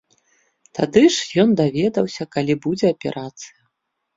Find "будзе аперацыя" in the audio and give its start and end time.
2.67-3.55